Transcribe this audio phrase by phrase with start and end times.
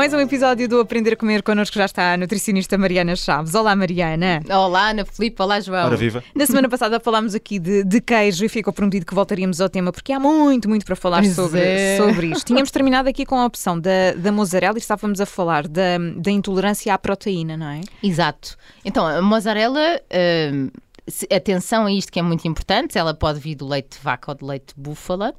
[0.00, 1.42] Mais um episódio do Aprender a Comer.
[1.42, 3.54] Connosco já está a nutricionista Mariana Chaves.
[3.54, 4.40] Olá, Mariana.
[4.48, 5.42] Olá, Ana Filipe.
[5.42, 5.84] Olá, João.
[5.84, 6.24] Ora viva.
[6.34, 9.92] Na semana passada falámos aqui de, de queijo e ficou prometido que voltaríamos ao tema
[9.92, 11.98] porque há muito, muito para falar Pois sobre, é.
[11.98, 12.46] sobre isto.
[12.46, 16.30] Tínhamos terminado aqui com a opção da, da mozzarella e estávamos a falar da, da
[16.30, 17.82] intolerância à proteína, não é?
[18.02, 18.56] Exato.
[18.82, 20.00] Então, a mozzarella,
[20.50, 20.70] hum,
[21.30, 24.34] atenção a isto que é muito importante, ela pode vir do leite de vaca ou
[24.34, 25.34] do leite de búfala.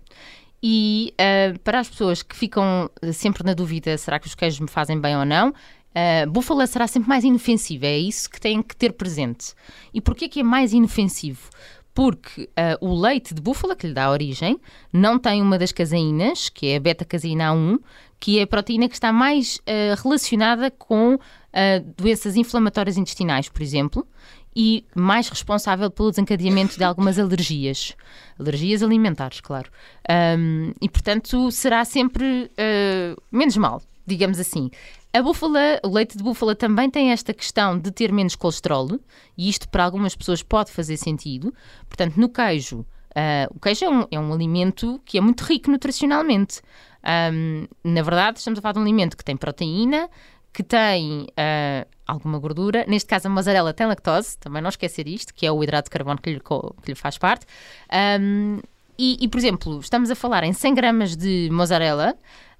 [0.64, 4.60] E ah, para as pessoas que ficam eh, sempre na dúvida, será que os queijos
[4.60, 5.54] me fazem bem ou não?
[5.94, 9.54] A búfala será sempre mais inofensiva, é isso que têm que ter presente.
[9.94, 11.50] E porquê que é mais inofensivo?
[11.94, 14.58] Porque ah, o leite de búfala, que lhe dá origem,
[14.94, 17.80] não tem uma das caseínas, que é a beta-caseína A1,
[18.20, 21.20] que é a proteína que está mais ah, relacionada com
[21.52, 24.08] ah, doenças inflamatórias intestinais, por exemplo,
[24.56, 27.96] e mais responsável pelo desencadeamento de algumas alergias.
[28.40, 29.70] Alergias alimentares, claro.
[30.10, 34.70] Ahm, e, portanto, será sempre ah, menos mal, digamos assim.
[35.14, 39.00] A búfala, o leite de búfala também tem esta questão de ter menos colesterol,
[39.38, 41.54] e isto para algumas pessoas pode fazer sentido.
[41.88, 45.70] Portanto, no queijo, ah, o queijo é um, é um alimento que é muito rico
[45.72, 46.62] nutricionalmente.
[47.04, 50.10] Ahm, na verdade, estamos a falar de um alimento que tem proteína,
[50.54, 52.86] que tem ah, alguma gordura.
[52.88, 55.92] Neste caso, a mozzarella tem lactose, também não esquecer isto, que é o hidrato de
[55.92, 57.46] carbono que lhe, que lhe faz parte.
[57.92, 58.60] Ahm,
[58.98, 62.16] e, e, por exemplo, estamos a falar em 100 gramas de mozzarella,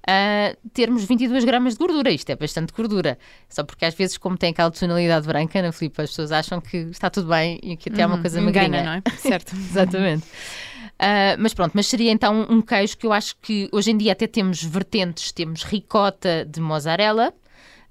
[0.06, 2.10] ah, termos 22 gramas de gordura.
[2.10, 3.18] Isto é bastante gordura.
[3.48, 6.76] Só porque às vezes, como tem aquela tonalidade branca, na Filipe, as pessoas acham que
[6.76, 8.82] está tudo bem e que até é uma coisa Engana, magrinha.
[8.82, 9.02] não é?
[9.16, 9.54] Certo.
[9.54, 10.26] Exatamente.
[10.98, 14.12] Ah, mas pronto, mas seria então um queijo que eu acho que hoje em dia
[14.12, 17.32] até temos vertentes, temos ricota de mozzarella.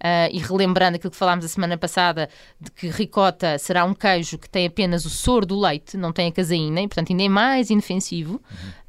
[0.04, 4.38] Ah, e relembrando aquilo que falámos a semana passada, de que ricota será um queijo
[4.38, 7.30] que tem apenas o soro do leite, não tem a caseína, e portanto ainda é
[7.30, 8.42] mais inofensivo.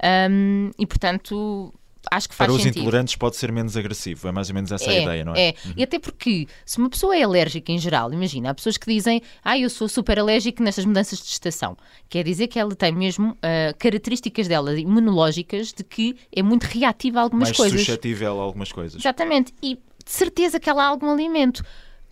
[0.02, 1.72] Ahm, e portanto
[2.10, 2.80] acho que faz Para os sentido.
[2.80, 4.28] intolerantes pode ser menos agressivo.
[4.28, 5.48] É mais ou menos essa a ideia, não é?
[5.48, 8.92] É, e até porque se uma pessoa é alérgica em geral, imagina, há pessoas que
[8.92, 11.76] dizem, ah, eu sou super alérgico nestas mudanças de estação.
[12.08, 17.20] Quer dizer que ela tem mesmo ah, características dela imunológicas de que é muito reativa
[17.20, 17.80] a algumas mais coisas.
[17.80, 19.00] suscetível a algumas coisas.
[19.00, 19.54] Exatamente.
[19.62, 21.62] E de certeza que ela há algum alimento.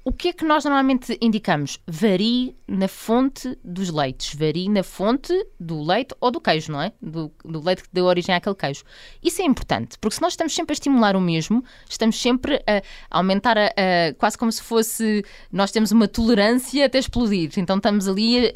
[0.03, 1.79] O que é que nós normalmente indicamos?
[1.87, 6.93] Varie na fonte dos leites, varie na fonte do leite ou do queijo, não é?
[7.03, 8.83] Do, do leite que deu origem àquele queijo.
[9.23, 12.81] Isso é importante, porque se nós estamos sempre a estimular o mesmo, estamos sempre a
[13.19, 15.23] aumentar, a, a- quase como se fosse.
[15.53, 17.51] Nós temos uma tolerância até explodir.
[17.59, 18.51] Então estamos ali a,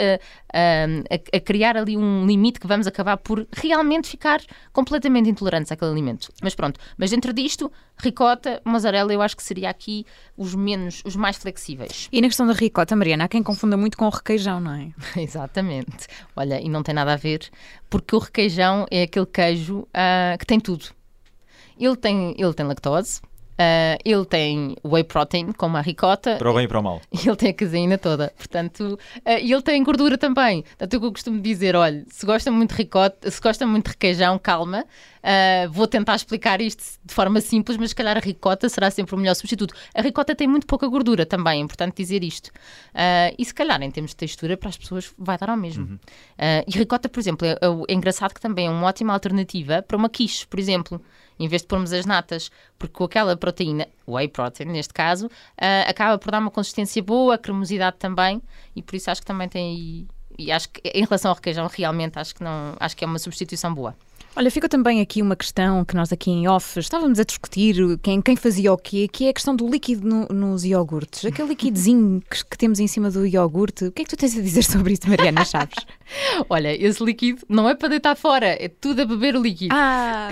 [0.54, 4.40] a- a- criar ali um limite que vamos acabar por realmente ficar
[4.72, 6.32] completamente intolerantes àquele alimento.
[6.42, 10.06] Mas pronto, mas dentro disto, ricota, mozzarella, eu acho que seria aqui
[10.38, 12.08] os menos, os mais flexíveis.
[12.12, 14.90] E na questão da ricota, Mariana, há quem confunda muito com o requeijão, não é?
[15.20, 16.06] Exatamente.
[16.36, 17.48] Olha, e não tem nada a ver,
[17.88, 20.86] porque o requeijão é aquele queijo ah, que tem tudo.
[21.78, 23.20] Ele tem, ele tem lactose,
[23.58, 27.00] ah, ele tem whey protein, como a ricota, Para o bem e para o mal.
[27.12, 28.32] e ele tem a caseína toda.
[28.36, 30.62] Portanto, ah, e ele tem gordura também.
[30.62, 33.84] Portanto, o que eu costumo dizer: olha, se gosta muito de ricota, se gosta muito
[33.86, 34.84] de requeijão, calma.
[35.22, 39.14] Ah, vou tentar explicar isto de forma simples, mas se calhar a ricota será sempre
[39.14, 39.74] o melhor substituto.
[39.94, 42.50] A ricota tem muito pouca gordura também, é importante dizer isto.
[43.38, 45.98] E se calhar, em termos de textura, para as pessoas vai dar ao mesmo.
[46.36, 47.56] Ah, e ricota, por exemplo, é, é-
[47.88, 51.00] é engraçado que também é uma ótima alternativa para uma quiche, por exemplo.
[51.38, 55.28] Em vez de pormos as natas, porque com aquela proteína, whey protein neste caso,
[55.58, 58.40] ah, acaba por dar uma consistência boa, cremosidade também,
[58.74, 60.06] e por isso acho que também tem.
[60.38, 63.18] E acho que em relação ao requeijão, realmente acho que não acho que é uma
[63.18, 63.94] substituição boa.
[64.36, 68.20] Olha, ficou também aqui uma questão que nós aqui em off estávamos a discutir quem,
[68.20, 71.24] quem fazia o quê, que é a questão do líquido no- nos iogurtes.
[71.24, 73.84] Aquele liquidozinho que, que temos em cima do iogurte.
[73.84, 75.76] O que é que tu tens a dizer sobre isso, Mariana Chaves?
[76.50, 79.72] Olha, esse líquido não é para deitar fora, é tudo a beber o líquido.
[79.72, 80.28] Ah!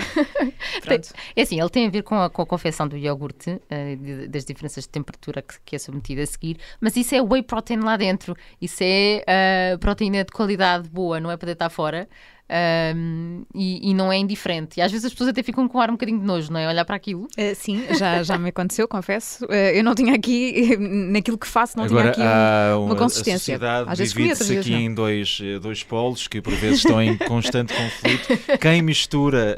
[0.83, 1.07] Pronto.
[1.33, 3.57] É assim, ele tem a ver com a, com a confecção do iogurte,
[4.01, 7.41] de- das diferenças de temperatura que, que é submetido a seguir, mas isso é whey
[7.41, 8.35] protein lá dentro.
[8.61, 12.09] Isso é eh, proteína de qualidade boa, não é para deitar fora.
[12.49, 14.79] Ahm, e, e não é indiferente.
[14.79, 16.67] E às vezes as pessoas até ficam com ar um bocadinho de nojo, não é?
[16.67, 17.27] Olhar para aquilo.
[17.37, 19.45] Eh, sim, já, já me aconteceu, confesso.
[19.49, 20.77] Eh, eu não tinha aqui,
[21.11, 23.55] naquilo que faço, não Agora, tinha aqui um- há uma consistência.
[23.55, 24.79] A sociedade divide-se aqui não.
[24.79, 28.57] em dois, eh, dois polos que por vezes estão em constante conflito.
[28.59, 29.57] Quem mistura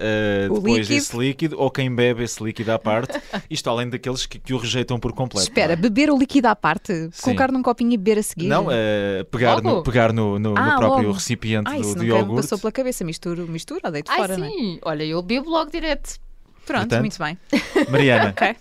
[0.50, 0.94] O depois líquido.
[0.98, 3.20] esse líquido ou quem bebe esse líquido à parte.
[3.50, 5.44] Isto além daqueles que, que o rejeitam por completo.
[5.48, 7.10] Espera, beber o líquido à parte?
[7.12, 7.22] Sim.
[7.24, 8.48] Colocar num copinho e beber a seguir?
[8.48, 9.70] Não, é pegar, Logo?
[9.70, 11.12] no, pegar no, no- no Ah, próprio logo.
[11.14, 12.42] recipiente Ah, do, do iogurte.
[12.42, 12.85] passou pela cabeça.
[13.04, 14.50] Misturo, mistura ou deito Ai, fora, não é?
[14.50, 14.80] sim!
[14.84, 16.20] Olha, eu bebo logo direto.
[16.66, 17.38] Pronto, Portanto, muito bem.
[17.90, 18.56] Mariana, Ok.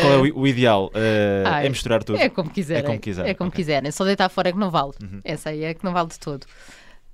[0.00, 0.90] qual é o, o ideal?
[0.94, 2.18] Eh, Ai, é misturar tudo.
[2.18, 2.82] É como quiserem.
[2.82, 3.56] É como quiserem, É como ok.
[3.56, 3.90] quiserem.
[3.92, 4.92] Só deitar fora é que não vale.
[5.02, 5.20] Uhum.
[5.24, 6.44] Essa aí é que não vale de todo.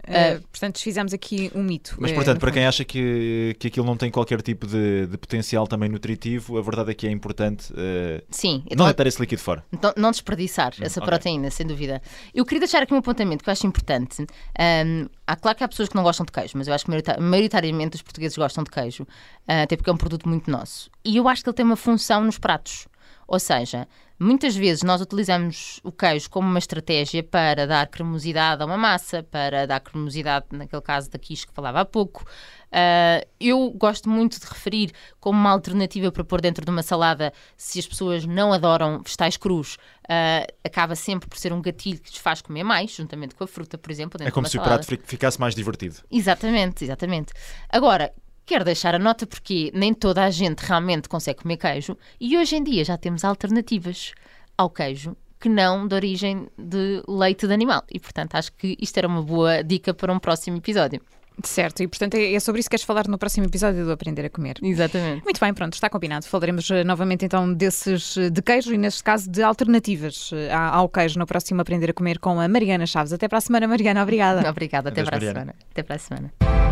[0.05, 1.97] Uh, portanto, desfizemos aqui um mito.
[1.99, 2.55] Mas, eh, portanto, para fundo.
[2.55, 6.63] quem acha que, que aquilo não tem qualquer tipo de, de potencial também nutritivo, a
[6.63, 9.65] verdade é que é importante uh, Sim, não então, deitar esse líquido fora.
[9.81, 11.09] não, não desperdiçar essa ok.
[11.09, 12.03] proteína, sem dúvida.
[12.35, 14.27] Eu queria deixar aqui um apontamento que eu acho importante.
[14.59, 16.91] Ahm, há claro que há pessoas que não gostam de queijo, mas eu acho que
[17.21, 19.07] maioritariamente os portugueses gostam de queijo,
[19.47, 20.91] ah, até porque é um produto muito nosso.
[21.05, 22.89] E eu acho que ele tem uma função nos pratos.
[23.27, 23.87] Ou seja,
[24.23, 29.23] muitas vezes nós utilizamos o queijo como uma estratégia para dar cremosidade a uma massa,
[29.23, 32.25] para dar cremosidade, naquele caso da quiche que falava há pouco.
[32.71, 37.33] Ah, eu gosto muito de referir como uma alternativa para pôr dentro de uma salada
[37.57, 39.77] se as pessoas não adoram vegetais crus.
[40.09, 43.47] ah, acaba sempre por ser um gatilho que lhes faz comer mais, juntamente com a
[43.47, 44.19] fruta, por exemplo.
[44.19, 45.03] Dentro É como se uma o prato salada.
[45.05, 45.97] fi- ficasse mais divertido.
[46.11, 47.33] Exatamente, exatamente.
[47.69, 48.13] Agora,
[48.45, 52.57] quero deixar a nota porque nem toda a gente realmente consegue comer queijo e hoje
[52.57, 54.13] em dia já temos alternativas
[54.57, 57.83] ao queijo que não de origem de leite de animal.
[57.91, 61.03] E portanto acho que isto era uma boa dica para um próximo episódio.
[61.43, 64.25] Certo, e portanto é é sobre isso que queres falar no próximo episódio do Aprender
[64.25, 64.57] a Comer.
[64.63, 65.25] Exatamente.
[65.25, 66.27] Muito bem, pronto, está combinado.
[66.27, 70.89] Falaremos eh, novamente então desses eh, de queijo e, neste caso, de alternativas eh, ao
[70.89, 73.13] queijo no próximo Aprender a Comer com a Mariana Chaves.
[73.13, 74.03] Até para a semana, Mariana.
[74.03, 74.49] Obrigada.
[74.49, 75.55] Obrigada, até Adeus, para a semana.
[75.71, 76.72] Até para a semana.